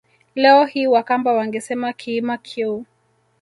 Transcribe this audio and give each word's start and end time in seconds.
Leo 0.35 0.65
hii 0.65 0.87
Wakamba 0.87 1.33
wangesema 1.33 1.93
Kiima 1.93 2.37
Kyeu 2.37 2.85